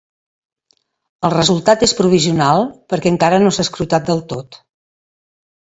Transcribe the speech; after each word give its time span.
El 1.29 1.33
resultat 1.35 1.85
és 1.89 1.93
provisional, 1.99 2.67
perquè 2.95 3.13
encara 3.13 3.43
no 3.45 3.53
s’ha 3.55 3.69
escrutat 3.69 4.11
del 4.11 4.27
tot. 4.35 4.61